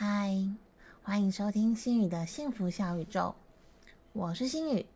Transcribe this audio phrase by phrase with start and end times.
[0.00, 0.32] 嗨，
[1.02, 3.34] 欢迎收听心宇的幸福小宇宙，
[4.12, 4.86] 我是心宇，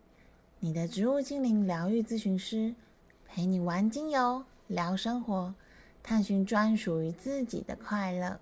[0.61, 2.73] 你的植物精灵疗愈咨询师，
[3.27, 5.57] 陪你玩精油、聊生活，
[6.05, 8.39] 探寻专属于自己的快乐。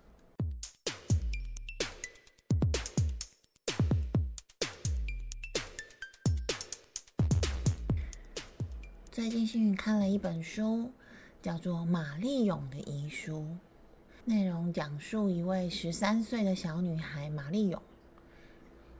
[9.10, 10.90] 最近心宇看了一本书，
[11.40, 13.38] 叫做《玛丽勇的遗书》。
[14.30, 17.82] 内容讲述一位十三岁的小女孩玛丽勇，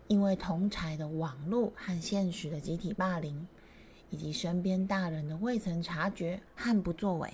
[0.09, 3.46] 因为同才的网络和现实的集体霸凌，
[4.10, 7.32] 以及身边大人的未曾察觉和不作为，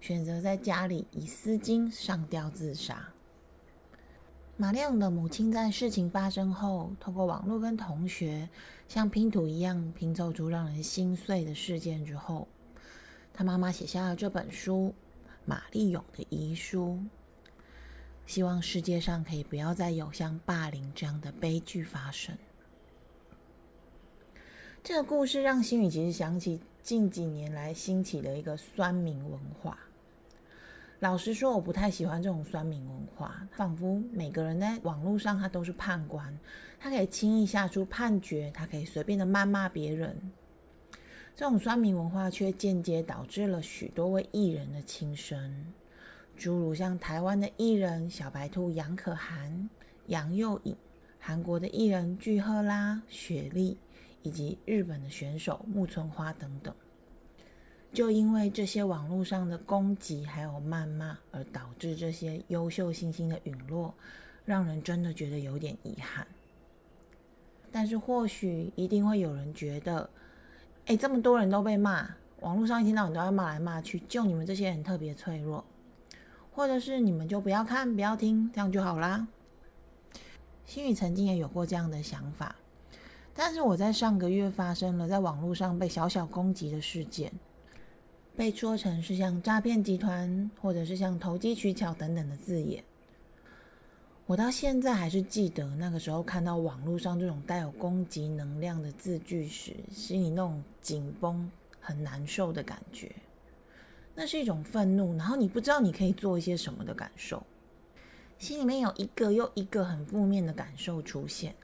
[0.00, 3.08] 选择在家里以丝巾上吊自杀。
[4.56, 8.48] 玛丽勇的母亲在事情发生后，透过网络跟同学
[8.88, 12.48] 像拼图一样拼凑出让人心碎的事件之后，
[13.32, 14.92] 她妈妈写下了这本书
[15.44, 16.98] 《玛丽勇的遗书》。
[18.28, 22.36] 希望世界上可以不要再有像霸凌这样的悲剧发生。
[24.84, 29.78] 这个故事让心宇其实想起近几年来兴起的一个酸民文化。
[30.98, 36.38] 老实说，我不太喜欢这种酸民文化，仿佛每个人在网络上他都是判官，
[36.78, 40.14] 他可以轻易下出判决，他可以随便的谩骂别人。
[41.34, 45.72] 这种酸民文化却间接导致了许多位艺人的轻生。
[46.38, 49.68] 诸如像台湾的艺人小白兔杨可涵、
[50.06, 50.76] 杨佑颖，
[51.18, 53.76] 韩国的艺人具赫拉、雪莉，
[54.22, 56.72] 以及日本的选手木村花等等，
[57.92, 63.92] 就因为这些网络上的攻击还有谩骂，而导致这些优秀星星的陨落，
[64.44, 66.24] 让人真的觉得有点遗憾。
[67.72, 70.08] 但是或许一定会有人觉得，
[70.86, 72.08] 哎，这么多人都被骂，
[72.42, 75.64] 网络上一天到晚都要骂来骂去，就你们这些人特别脆弱。
[76.58, 79.28] 或者是你们就不要看、不要听，这样就好啦。
[80.66, 82.56] 心宇曾经也有过这样的想法，
[83.32, 87.32] 但是我在上个月发生了在网络上被小小攻击的事件，
[88.34, 92.82] 被说成是像诈骗集团，或者是像投机取巧等等的字眼。
[94.26, 101.48] 我到现在还是记得那个时候看到网络上这种带有攻击能量的字句时，心里那种紧绷、
[101.78, 103.12] 很难受的感觉。
[104.20, 107.40] 那是一种愤怒，然后你不知道你可以做一些什么的感受，
[108.36, 111.54] 心里面有一个又一个很负面的感受出现，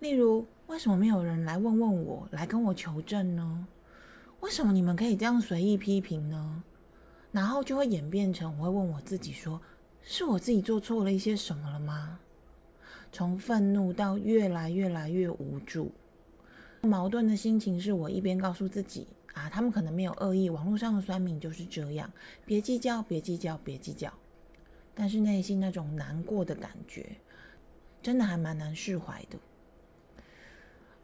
[0.00, 3.68] 例如为什么没有人来问问我，来跟我求证呢？
[4.40, 6.64] 为什么你们可以这样随意批评呢？
[7.30, 9.60] 然后就会演变成我会问我自己说，
[10.02, 12.18] 是我自己做错了一些什么了吗？
[13.12, 15.92] 从愤怒到越来越来越无助，
[16.80, 19.06] 矛盾的心情是我一边告诉自己。
[19.34, 22.12] 啊，他们可能没有恶意，网络上的酸民就是这样，
[22.44, 24.12] 别计较，别计较，别计较。
[24.94, 27.16] 但是内心那种难过的感觉，
[28.02, 29.38] 真的还蛮难释怀的。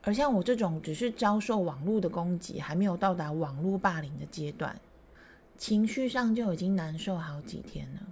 [0.02, 4.78] 而像我这种只是遭受网络的攻击，还没有到达网络霸凌的阶段，
[5.56, 8.02] 情绪上就已经难受好几天了。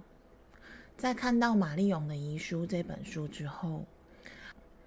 [0.97, 3.85] 在看到玛丽勇的遗书这本书之后，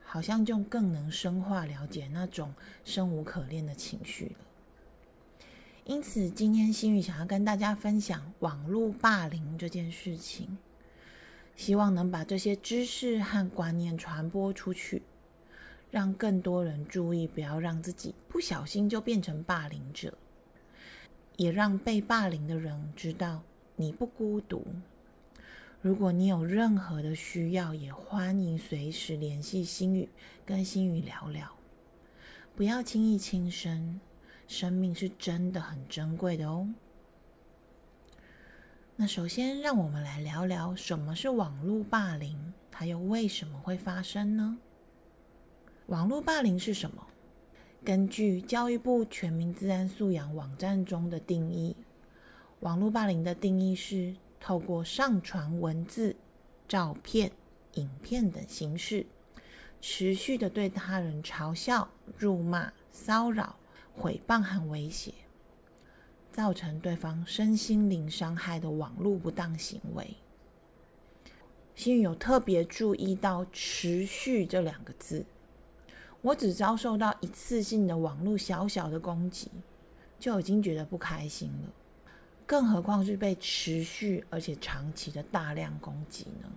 [0.04, 2.52] 好像就更能深化了解那种
[2.84, 4.49] 生无可恋的情绪了。
[5.84, 10.58] 因此，今天心宇想要跟大家分享网络霸凌这件事情，
[11.56, 15.02] 希望能把这些知识和观念传播出去，
[15.90, 20.16] 让更多人注意，不要让自己不小心就变成霸凌者，
[21.36, 23.42] 也让被霸凌的人知道
[23.74, 24.64] 你不孤独。
[25.80, 30.08] 如果你有任何的需要，也欢迎随时联系心宇，
[30.44, 31.50] 跟心宇聊聊，
[32.54, 33.98] 不要轻易轻生。
[34.50, 36.68] 生命是真的很珍贵的哦。
[38.96, 44.58] 那首先，让我们来聊聊什么是网络霸凌，它又为什么会发生呢？
[45.86, 47.06] 网络霸凌是什么？
[47.84, 51.76] 根据教育部全民自然素养网站中的定义，
[52.58, 56.16] 网络霸凌的定义是透过上传文字、
[56.66, 57.30] 照片、
[57.74, 59.06] 影片等形式，
[59.80, 61.88] 持续的对他人嘲笑、
[62.18, 63.59] 辱骂、骚扰。
[64.00, 65.12] 毁谤和威胁，
[66.32, 70.16] 造成对方身心灵伤害的网络不当行为。
[71.74, 75.26] 心宇有特别注意到“持续”这两个字，
[76.22, 79.50] 我只遭受到一次性的网络小小的攻击，
[80.18, 81.68] 就已经觉得不开心了，
[82.46, 86.50] 更何况是被持续而且长期的大量攻击呢？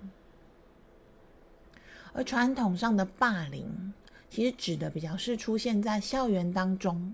[2.13, 3.93] 而传统上的霸凌，
[4.29, 7.13] 其实指的比较是出现在校园当中。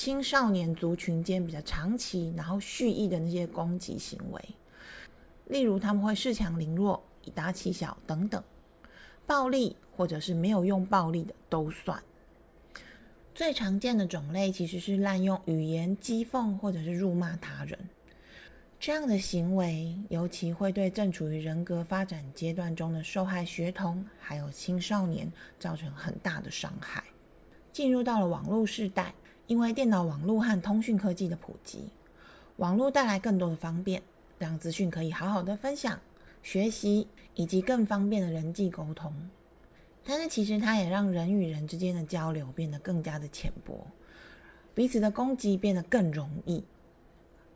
[0.00, 4.42] 青少年族群间比较长期，然后蓄意的那些攻击行为，
[5.44, 8.42] 例如他们会恃强凌弱、以大欺小等等，
[9.26, 12.02] 暴力，或者是没有用暴力的都算。
[13.34, 17.78] 最常见的种类其实是滥用语言讥讽或者是辱骂他人。
[18.78, 27.04] 这样的行为，尤其会对正处于人格发展阶段中的受害学童还有青少年造成很大的伤害。
[27.70, 29.14] 进入到了网络时代，
[29.50, 31.88] 因为电脑网络和通讯科技的普及，
[32.58, 34.00] 网络带来更多的方便，
[34.38, 35.98] 让资讯可以好好的分享、
[36.40, 39.12] 学习，以及更方便的人际沟通。
[40.04, 43.84] 但是，其实它也让人与人之间的交流变得更加的浅薄，
[44.72, 46.62] 彼此的攻击变得更容易。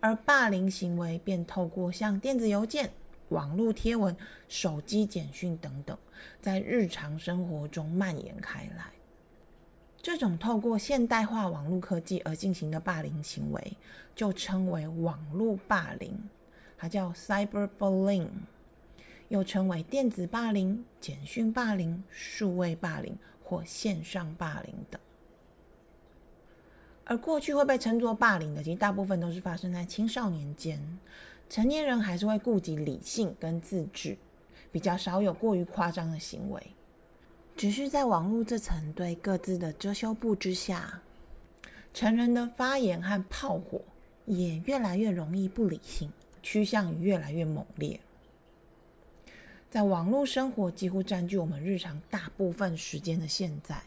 [0.01, 2.91] 而霸凌行为便透过像电子邮件、
[3.29, 4.17] 网络贴文、
[4.49, 5.97] 手机简讯等等，
[6.43, 8.87] 在日常生活中蔓延开来。
[10.05, 13.73] 这种透过现代化网络科技而进行的霸凌行为，
[14.15, 16.13] 就称为网络霸凌，
[16.77, 18.29] 它叫 cyberbullying，
[19.29, 25.01] 又称为电子霸凌、简讯霸凌、数位霸凌或线上霸凌等。
[27.07, 30.99] 而过去会被称作霸凌的，其实大部分都是发生在青少年间，
[31.49, 34.19] 成年人还是会顾及理性跟自制，
[34.71, 36.63] 比较少有过于夸张的行为。
[37.57, 41.01] 只是在网络这层对各自的遮羞布之下，
[41.93, 43.81] 成人的发言和炮火
[44.27, 46.11] 也越来越容易不理性，
[46.43, 47.99] 趋向于越来越猛烈。
[49.71, 53.81] 在网络生活几乎占据我们日常大部分时间的现在。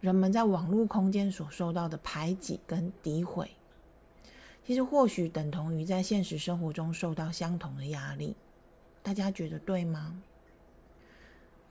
[0.00, 3.50] 人们在网络空间所受到的排挤跟诋毁，
[4.66, 8.34] 其实或许等同于在现实生活中受到相同的压力。
[9.02, 10.20] 大家觉得对吗？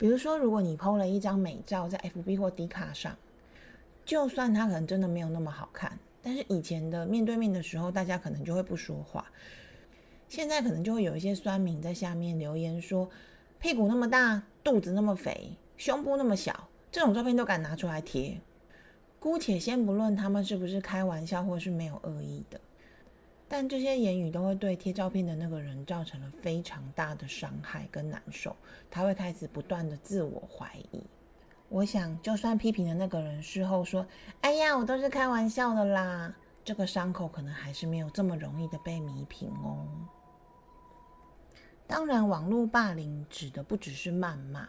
[0.02, 3.16] 比如说，如果你 PO 了一张美照在 FB 或 D 卡上，
[4.04, 9.24] 就算它可能真的没有那么好看，但是以前的面对面的时候，大家可能就会不说话。
[10.28, 13.08] 现在可能就会有一些酸民在下面留言说
[13.62, 18.42] ：“屁股那么大，肚子那么肥，胸部那么小。”这种照片都敢拿出来贴，
[19.20, 22.60] 姑且先不论他们是不是开玩笑或是没有恶意的，
[23.54, 28.56] 但这些言语都会对贴照片的那个人造成了非常大的伤害跟难受，
[28.90, 31.04] 他会开始不断的自我怀疑。
[31.68, 34.08] 我想，就算批评的那个人事后说
[34.40, 36.34] ：“哎呀，我都是开玩笑的啦”，
[36.64, 39.86] 这个伤口可能还是没有这么容易的被弥平哦。
[41.88, 44.66] 当然，网络霸凌指的不只是谩骂。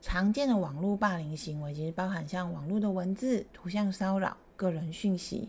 [0.00, 5.48] 常见的网络霸凌行为，其实包含像网络的文字、图像骚扰、个人讯息。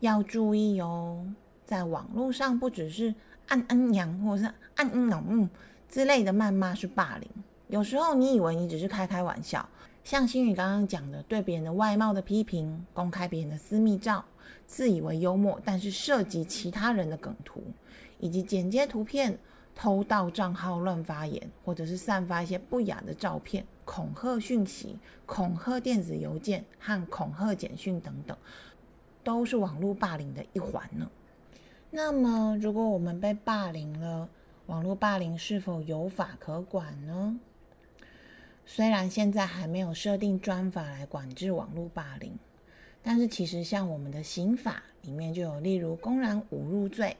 [0.00, 1.26] 要注意哦，
[1.66, 3.14] 在网络上不只是
[3.48, 5.50] 按嗯娘或者是按嗯嗯
[5.86, 7.28] 之类的谩骂是霸凌。
[7.68, 9.68] 有时候你以为你只是开开玩笑，
[10.02, 14.24] 像新宇刚刚讲的，对别人的外貌的批评、公开别人的私密照、
[14.66, 17.62] 自以为幽默但是涉及其他人的梗图，
[18.20, 19.38] 以及剪接图片。
[19.78, 24.96] 偷盗账号乱发言，或者是散发一些不雅的照片、恐吓讯息、
[25.26, 28.34] 恐吓电子邮件和恐吓简讯等等，
[29.22, 31.06] 都是网络霸凌的一环呢。
[31.98, 34.28] 那么，如果我们被霸凌了，
[34.66, 37.40] 网络霸凌是否有法可管呢？
[38.66, 42.38] 虽然现在还没有设定专法来管制网络霸凌，
[43.02, 47.16] 但是其实像我们的刑法里面就有，例如公然侮辱罪、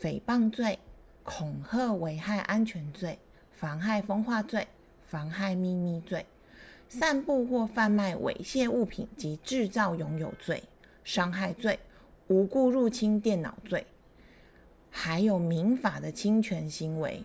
[0.00, 0.78] 诽谤罪。
[1.22, 3.18] 恐吓、危害安全罪、
[3.52, 4.66] 妨害风化罪、
[5.06, 6.24] 妨害秘密罪、
[6.88, 10.62] 散布或贩卖猥亵物品及制造拥有罪、
[11.02, 11.78] 伤害罪、
[12.28, 13.86] 无故入侵电脑罪，
[14.96, 17.24] 还有民法的侵权行为，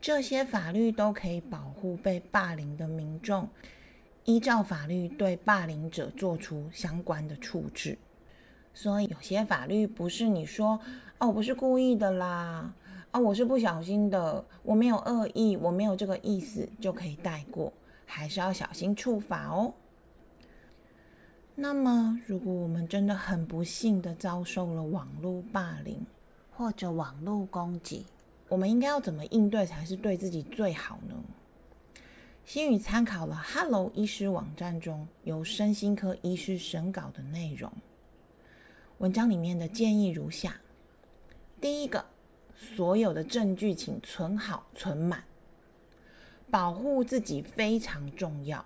[0.00, 3.46] 这些法律都可以保护被霸凌的民众，
[4.24, 7.98] 依照法律对霸凌者做出相关的处置。
[8.72, 10.80] 所以有些法律不是你说
[11.18, 12.74] 哦，我不是故意的啦。
[13.10, 17.70] 啊，我是不小心的，我没有恶意，我没有这个意思就可以带过，
[18.06, 19.74] 还是要小心处罚哦。
[21.54, 26.04] 那么，如果我们真的很不幸的遭受了网络霸凌
[26.56, 28.06] 或者网络攻击，
[28.48, 31.14] 我们应该要怎么应对才是对自己最好呢？
[32.44, 37.72] 新宇参考了 Hello 医师网站中由身心科医师审稿的内容，
[38.98, 40.56] 文章里面的建议如下：
[41.60, 42.04] 第一个。
[42.56, 45.24] 所有的证据请存好、存满，
[46.50, 48.64] 保护自己非常重要。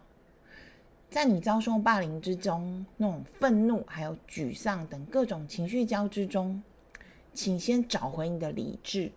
[1.11, 6.63] 在你遭受霸凌之中，那种愤怒、还有沮丧等各种情绪交织中，
[7.39, 9.13] 请先找回你的理智，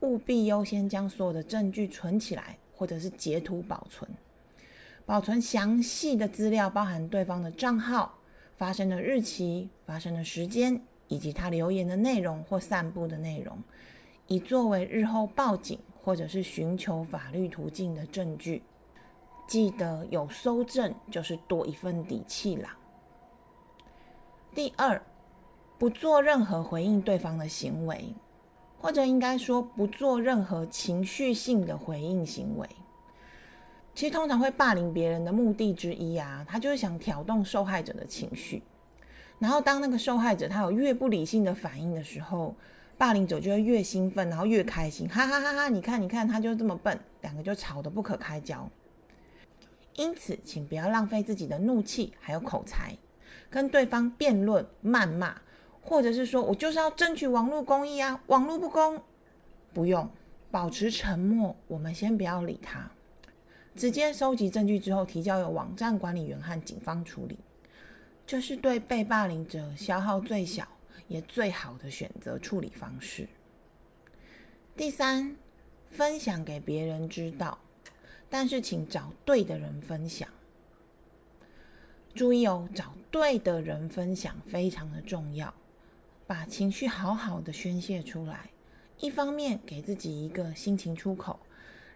[0.00, 4.10] 务必优先将所有的证据存起来，或者是截图保存，
[5.06, 8.18] 保存详细的资料，包含对方的账号、
[8.58, 10.78] 发生的日期、发生的时间，
[11.08, 13.56] 以及他留言的内容或散布的内容。
[14.26, 18.62] 以作为日后报警或者是寻求法律途径的证据。
[19.48, 22.76] 记得有搜证就是多一份底气啦。
[24.54, 25.02] 第二，
[25.78, 28.14] 不做任何回应对方的行为，
[28.78, 32.68] 或者应该说不做任何情绪性的回应行为。
[33.94, 38.62] 其实通常会霸凌别人的目的之一啊，他就是想挑动受害者的情绪。
[39.38, 42.54] 然后当那个受害者他有越不理性的反应的时候，
[42.96, 45.68] 霸凌者就会越兴奋，然后越开心，哈哈哈哈！
[45.68, 48.68] 你看，你看，他就这么笨，两个就吵得不可开交。
[49.96, 52.96] 因此，请不要浪费自己的怒气还有口才，
[53.50, 55.36] 跟对方辩论、谩骂，
[55.84, 59.00] 或者是说我就是要争取网络公益啊，网络不公，
[59.72, 60.10] 不用
[60.50, 62.90] 保持沉默，我们先不要理他，
[63.76, 67.38] 直接收集证据之后提交由网站管理员和警方处理，
[68.26, 70.66] 这是对被霸凌者消耗最小。
[71.06, 73.28] 也最好的选择处理方式。
[74.74, 75.36] 第三，
[75.90, 77.58] 分享给别人知道，
[78.30, 80.26] 但是请找对的人分享。
[82.14, 85.52] 注意哦，找对的人分享非常的重要。
[86.26, 88.48] 把情绪好好的宣泄出来，
[88.98, 91.38] 一方面给自己一个心情出口，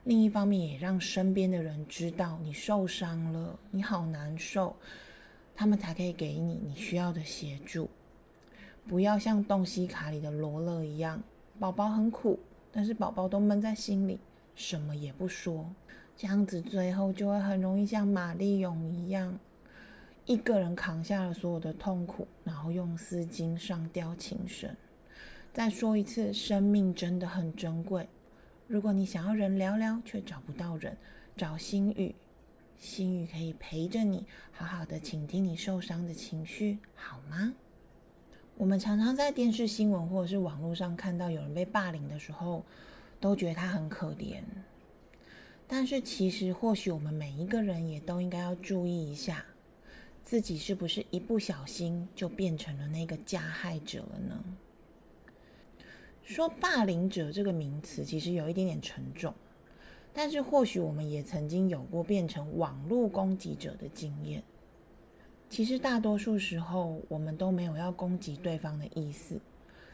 [0.04, 4.76] 另一方面也让身边的人知道你受伤了，你好难受，
[5.56, 7.88] 他们才可以给你你需要的协助。
[8.86, 11.22] 不要像洞悉卡里的罗勒一样，
[11.58, 12.38] 宝宝很苦，
[12.70, 14.18] 但是宝宝都闷在心里，
[14.54, 15.70] 什么也不说，
[16.16, 19.38] 这样子最后就会很容易像玛丽勇一样，
[20.28, 24.70] 一个人扛下了所有的痛苦，然后用丝巾上吊轻生。
[25.54, 28.06] 再说一次，生命真的很珍贵。
[28.66, 30.94] 如果你想要人聊聊却找不到人，
[31.34, 32.14] 找心语，
[32.78, 37.54] 心语可以陪着你，好好的倾听你受伤的情绪，好吗？
[38.58, 42.62] 我们常常在电视新闻或者是网络上看到有人被霸凌的时候，
[43.18, 44.42] 都觉得他很可怜。
[45.66, 49.42] 但是其实，或许我们每一个人也都应该要注意一下，
[50.28, 54.44] 自己是不是一不小心就变成了那个加害者了呢？
[56.22, 59.32] 说霸凌者这个名词其实有一点点沉重，
[60.12, 64.42] 但是或许我们也曾经有过变成网络攻击者的经验。
[65.48, 69.40] 其实大多数时候，我们都没有要攻击对方的意思，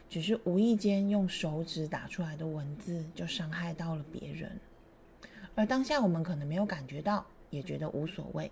[0.09, 4.59] 只是无意间用手指打出来的文字就伤害到了别人，
[5.55, 8.51] 而当下我们可能没有感觉到，也觉得无所谓。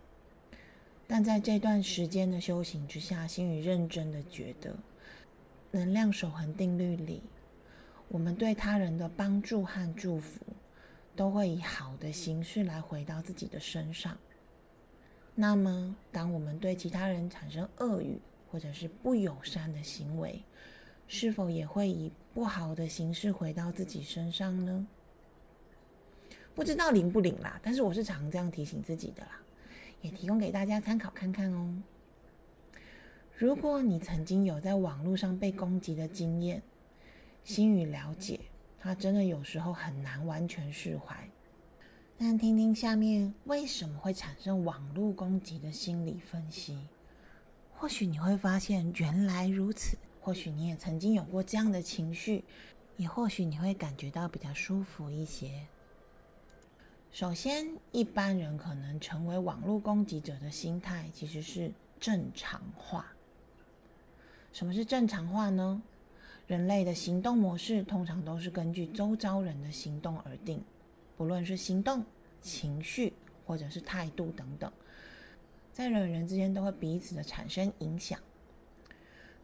[1.08, 4.76] 但在这段时间的修行之下，心宇认真的觉得，
[5.72, 7.22] 能量守恒定律里，
[8.08, 10.42] 我们对他人的帮助和祝福，
[11.16, 14.18] 都会以好的形式来回到自己的身上。
[15.36, 18.20] 那么，当我们对其他人产生恶语
[18.52, 20.42] 或者是不友善的行为，
[21.08, 24.88] 是否也会以不好的形式回到自己身上呢？
[26.56, 29.42] 不知道灵不灵啦，但是我是常这样提醒自己的啦，
[30.04, 31.82] 也提供给大家参考看看哦。
[33.36, 36.62] 如果你曾经有在网络上被攻击的经验，
[37.44, 38.40] 心语了解，
[38.80, 41.28] 他真的有时候很难完全释怀。
[42.16, 46.78] 但听听下面为什么会产生网络攻击的心理分析，
[47.74, 49.98] 或许你会发现原来如此。
[50.22, 52.46] 或许你也曾经有过这样的情绪，
[52.96, 55.66] 也或许你会感觉到比较舒服一些。
[57.14, 63.06] 首先，一般人可能成为网络攻击者的心态其实是正常化。
[64.52, 65.80] 什么是正常化呢？
[66.48, 70.64] 人类的行动模式通常都是根据周遭人的行动而定。
[71.16, 72.04] 不论是行动、
[72.42, 73.14] 情绪，
[73.46, 74.74] 或者是态度等等，
[75.72, 78.20] 在人与人之间都会彼此的产生影响。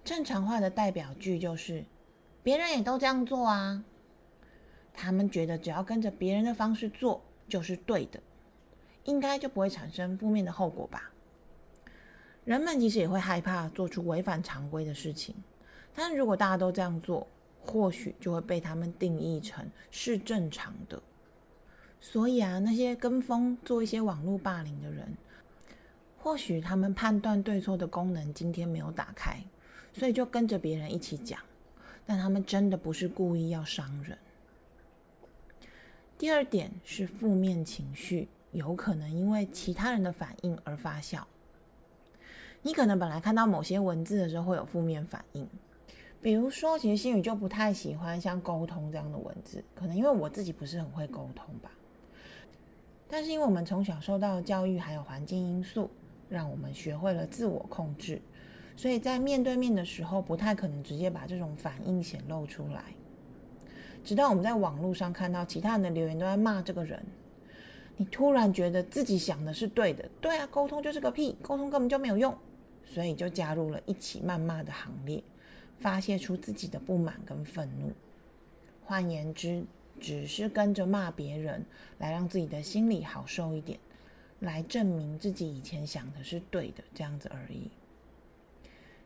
[0.04, 1.86] 正常化的代表句就是
[2.42, 3.86] “别人也都这样做啊”，
[4.92, 8.22] 他们觉得只要跟着别人的方式做就是对的，
[9.04, 11.12] 应该就不会产生负面的后果吧。
[12.46, 15.36] 人们其实也会害怕做出违反常规的事情，
[15.94, 17.28] 但如果大家都这样做，
[17.66, 21.02] 或许就会被他们定义成是正常的。
[22.00, 25.06] 所以啊，那些跟风做一些网络霸凌的人，
[26.18, 29.44] 或许他们判断对错的功能今天没有打开，
[29.94, 31.40] 所以就跟着别人一起讲，
[32.06, 34.18] 但他们真的不是故意要伤人。
[36.20, 41.22] 第二点是负面情绪有可能因为其他人的反应而发酵。
[42.62, 45.48] 你可能本来看到某些文字的时候会有负面反应，
[46.22, 51.72] 比如说，其实心宇就不太喜欢像沟通这样的文字，可能因为我自己不是很会沟通吧。
[53.08, 55.90] 但是因为我们从小受到教育，还有环境因素，
[56.28, 58.22] 让我们学会了自我控制，
[58.76, 62.84] 所以在面对面的时候，不太可能直接把这种反应显露出来。
[64.04, 67.06] 直到我们在网络上看到其他人的留言都在骂这个人，
[67.98, 72.36] 你突然觉得自己想的是对的，对啊，沟通就是个屁，沟通根本就没有用，
[72.86, 75.24] 所以就加入了一起谩骂的行列，
[75.80, 77.92] 发泄出自己的不满跟愤怒。
[78.86, 79.64] 换言之，
[80.00, 81.66] 只是跟着骂别人，
[82.00, 83.78] 来让自己的心里好受一点，
[84.40, 87.70] 来证明自己以前想的是对的，这样子而已。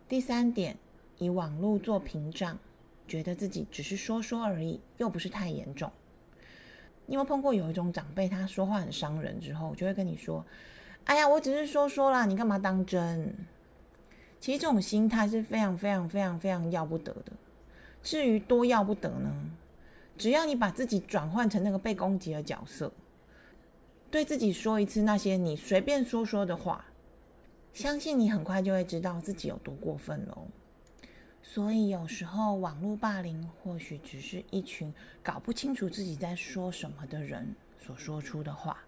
[0.08, 0.78] 第三点，
[1.18, 2.58] 以网络做屏障，
[3.08, 5.92] 觉得自己只是说说而已，又不是太严重。
[7.06, 10.46] 你有碰过有一种长辈，他说话很伤人，之后就会跟你说
[11.04, 13.36] ：“哎呀，我只是说说啦，你干嘛当真？”
[14.40, 17.34] 其实这种心态是非常非常非常非常要不得的。
[18.02, 19.32] 至于多要不得呢？
[20.18, 22.92] 只要你把自己转换成那个被攻击的角色，
[24.12, 26.86] 对自己说一次那些你随便说说的话，
[27.74, 30.48] 相信你很快就会知道自己有多过分喽。
[31.46, 38.80] 所以有时候网络霸凌或许只是一群搞不清楚自己在说什么的人所说出的话。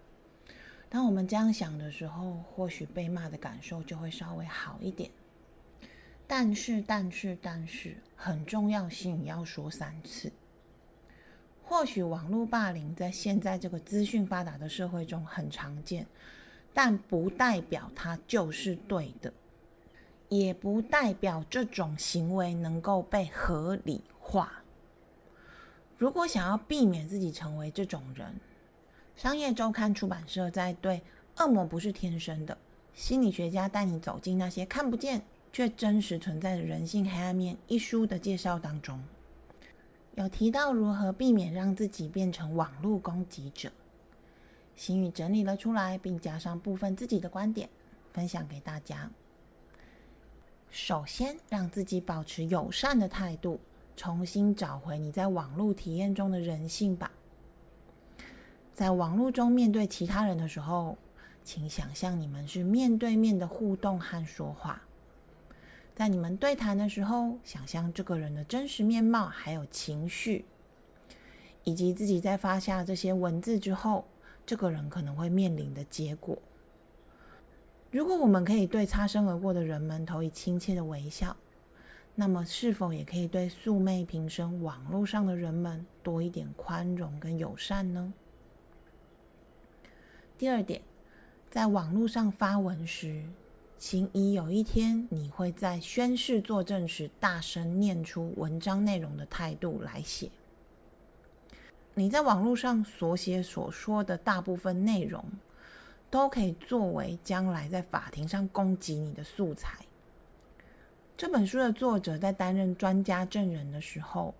[0.89, 5.11] 当我们这样想的时候，或许被骂的感受就会稍微好一点。
[6.25, 10.31] 但是，但是，但是，很重要，性要说三次。
[11.61, 16.07] 或许网络霸凌在现在这个资讯发达的社会中很常见，
[16.73, 19.31] 但不代表它就是对的。
[20.29, 24.63] 也不代表这种行为能够被合理化。
[25.97, 28.39] 如果想要避免自己成为这种人，
[29.15, 31.01] 商业周刊出版社在对
[31.43, 32.53] 《恶魔不是天生的》
[32.93, 35.21] 心理学家带你走进那些看不见
[35.53, 39.01] 却真实存在的人性黑暗面一书的介绍当中，
[40.15, 43.71] 有提到如何避免让自己变成网络攻击者。
[44.75, 47.69] 心宇整理了出来，并加上部分自己的观点，
[48.11, 49.09] 分享给大家。
[50.77, 53.61] 首先，让自己保持友善的态度，
[53.95, 57.09] 重新找回你在网络体验中的人性吧。
[58.73, 60.97] 在网络中面对其他人的时候，
[61.45, 64.81] 请想象你们是面对面的互动和说话。
[65.95, 70.43] 在你们对谈的时候，想象这个人的真实面貌，还有情绪，
[71.63, 74.03] 以及自己在发下这些文字之后，
[74.45, 76.37] 这个人可能会面临的结果。
[77.95, 81.33] 如果我们可以对擦身而过的人们投以亲切的微笑，
[82.13, 88.11] 那么是否也可以对素昧平生网络上的人们多一点宽容跟友善呢？
[90.37, 90.81] 第二点，
[91.49, 93.23] 在网络上发文时，
[93.77, 100.29] 请以有一天你会在宣誓作证时大声念出文章内容的态度来写。
[101.93, 105.23] 你在网络上所写所说的大部分内容。
[106.15, 109.85] 都可以作为将来在法庭上攻击你的素材。
[111.17, 114.33] 这本书的作者在担任专家证人的时候，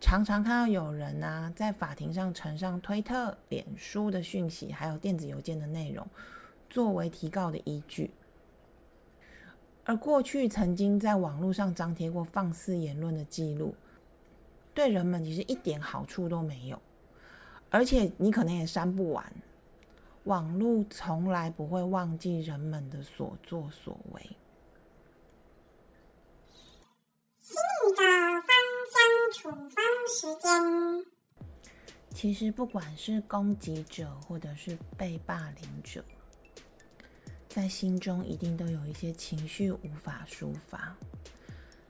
[0.00, 6.04] 常常看到有人啊在法庭上呈上推特、脸书的讯息，还有电子邮件的内容，
[6.68, 8.10] 作为提告的依据。
[9.84, 13.72] 而过去曾经在网络上张贴过放肆言论的记录，
[14.74, 16.82] 对人们其实一点好处都没有，
[17.70, 19.32] 而且你可能也删不完。
[20.24, 24.22] 网络从来不会忘记人们的所作所为。
[27.40, 27.56] 心
[27.86, 28.02] 理的
[28.42, 28.52] 芳
[28.92, 28.98] 香
[29.32, 31.10] 处方时间。
[32.12, 36.04] 其实，不管是攻击者或者是被霸凌者，
[37.48, 40.94] 在心中一定都有一些情绪无法抒发。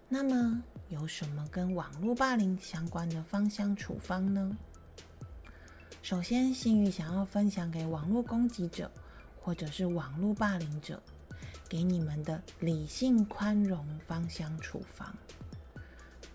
[0.09, 4.57] 那么，有什么跟网络霸凌相关的芳香处方呢？
[6.11, 8.91] 首先，心宇想要分享给网络攻击者
[9.41, 11.01] 或者是网络霸凌者，
[11.69, 15.17] 给你们的理性宽容芳香处方。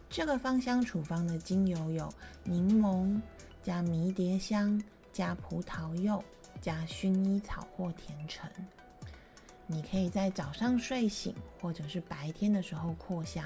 [0.09, 2.09] 这个芳香处方的精油有
[2.45, 3.19] 柠檬
[3.61, 6.23] 加迷迭香加葡萄柚
[6.61, 8.49] 加薰衣草或甜橙。
[9.67, 13.43] 你可以在早上睡醒或者是白天的时候扩香，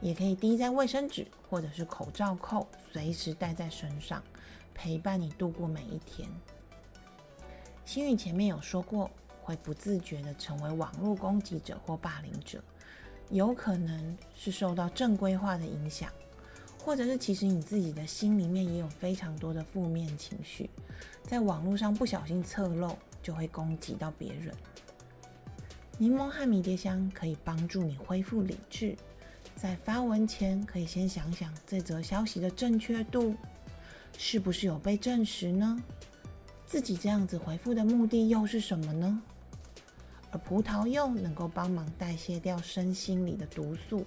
[0.00, 4.22] 也可以滴在卫生纸或者是口罩扣，随时带在身上。
[4.76, 6.28] 陪伴你度过每一天。
[7.86, 9.10] 心语前面有说过，
[9.42, 12.62] 会不自觉的成为网络攻击者或霸凌者，
[13.30, 16.10] 有可能是受到正规化的影响，
[16.84, 20.68] 或者是其实你自己的心里面也有非常多的负面情绪，
[21.22, 24.54] 在网络上不小心侧漏，就会攻击到别人。
[25.96, 28.94] 柠檬和迷迭香可以帮助你恢复理智，
[29.54, 33.34] 在发文前可以先想想这则消息的正确度。
[34.18, 35.82] 是不是有被证实呢？
[36.66, 39.22] 自己这样子回复的目的又是什么呢？
[40.32, 44.04] 而葡萄柚能够帮忙代谢掉身心里的毒素，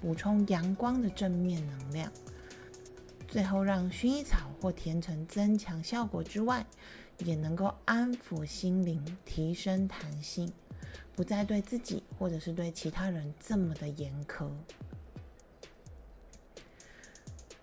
[0.00, 2.12] 补充阳光的正面能量，
[3.26, 6.64] 最后让薰衣草或甜橙增强效果之外，
[7.18, 10.50] 也能够安抚心灵，提升弹性，
[11.16, 14.48] 不再对自己或者是对其他人这么的严苛。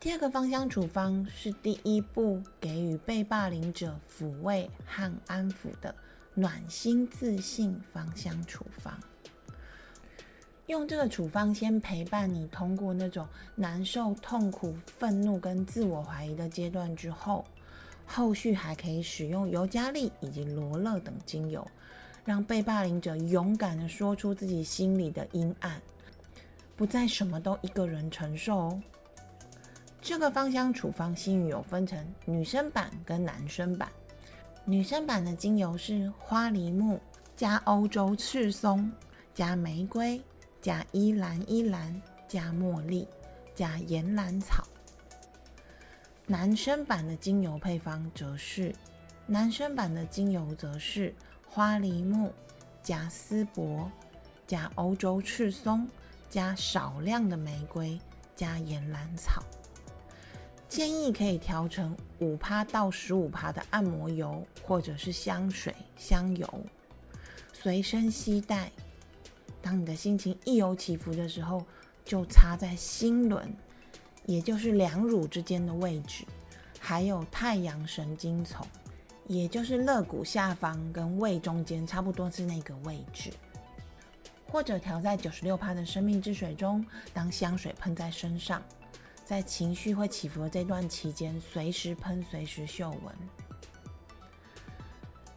[0.07, 5.93] 第二个芳香处方是第一步给予被霸凌者抚慰和安抚的
[6.33, 8.97] 暖心自信芳香处方。
[10.67, 17.43] 用这个处方先陪伴你通过那种难受、痛苦、愤怒跟自我怀疑的阶段之后，
[18.05, 21.67] 后续还可以使用尤加利以及罗勒等精油，
[22.23, 25.81] 让被霸凌者勇敢的说出自己心里的阴暗，
[26.77, 28.79] 不再什么都一个人承受。
[30.01, 33.89] 这个芳香处方，新语有分成女生版跟男生版。
[34.63, 36.99] 女生版的精油是花梨木
[37.36, 38.91] 加欧洲赤松
[39.33, 40.21] 加玫瑰
[40.62, 43.07] 加依兰依兰加茉莉
[43.55, 44.65] 加岩兰草。
[46.25, 48.73] 男生版的精油配方则是，
[49.25, 51.13] 男生版的精油则是
[51.45, 52.33] 花梨木
[52.83, 53.89] 加丝柏
[54.45, 55.88] 加欧洲赤松
[56.29, 57.99] 加少量的玫瑰
[58.36, 59.41] 加岩兰草。
[60.69, 66.62] 建议可以调成五趴到十五趴的按摩油，或者是香水、香油，
[67.53, 68.69] 随身携带。
[69.62, 71.63] 当你的心情一有起伏的时候，
[72.03, 73.51] 就插在心轮，
[74.25, 76.25] 也就是两乳之间的位置，
[76.80, 78.65] 还有太阳神经丛，
[79.25, 83.32] 也就是肋骨下方跟胃中间差不多是那个位置，
[84.51, 88.62] 或者调在九十六趴的生命之水中，当香水喷在身上。
[89.27, 93.13] 在情绪会起伏的这段期间，随时喷，随时嗅闻。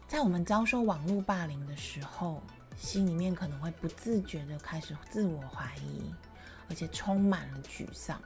[0.07, 2.41] 在我们遭受网络霸凌的时候，
[2.77, 6.09] 心里面可能会不自觉的开始自我怀疑，
[6.69, 8.17] 而且充满了沮丧。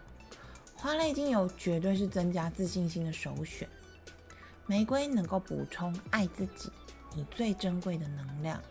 [0.76, 3.68] 花类精油绝对是增加自信心的首选。
[4.68, 6.72] 玫瑰能够补充爱自己，
[7.16, 8.62] 你最珍贵的能量。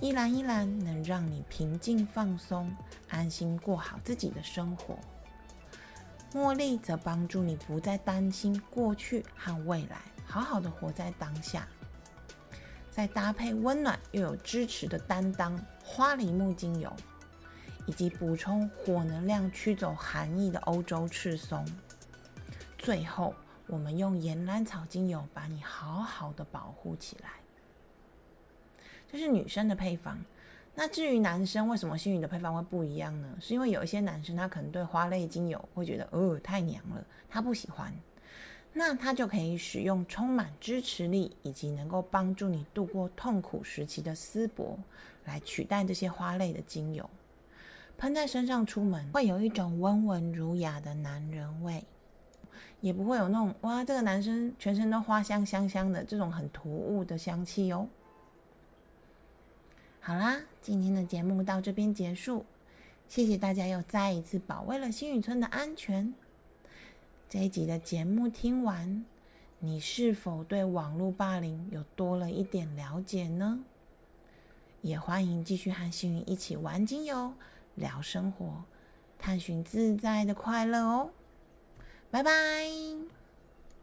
[0.00, 2.72] 依兰依兰能让你平静放松，
[3.08, 4.96] 安心过好自己的生活。
[6.32, 11.66] 茉莉则帮助你不再担心过去和未来，好好的活在当下。
[12.90, 16.90] 再搭配温暖又有支持的担当花梨木精油，
[17.86, 21.66] 以及补充火能量、驱走寒意的欧洲赤松。
[22.78, 23.34] 最后，
[23.66, 27.30] 我们用岩兰草精油把你好好的保护起来。
[29.10, 30.18] 这是女生的配方。
[30.78, 33.34] 那至于男生为什么幸运的配方会不一样呢？
[33.40, 37.90] 是因为有一些男生他可能对花类精油会觉得哦太娘了，他不喜欢，
[38.74, 44.78] 那他就可以使用充满支持力以及能够帮助你度过痛苦时期的丝柏
[45.24, 47.08] 来取代这些花类的精油，
[47.96, 51.82] 喷在身上出门会有一种温文儒雅的男人味，
[52.82, 57.88] 也不会有那种哇这个男生全身都花香香香的这种很突兀的香气哦。
[60.06, 62.46] 好啦，今天的节目到这边结束，
[63.08, 66.14] 谢谢大家又再一次保卫了新宇村的安全。
[67.28, 69.04] 这一集的节目听完，
[69.58, 73.58] 你是否对网络霸凌有多了一点了解呢？
[74.80, 77.32] 也欢迎继续和新宇一起玩精油、
[77.74, 78.62] 聊生活、
[79.18, 81.10] 探寻自在的快乐哦。
[82.12, 82.30] 拜拜。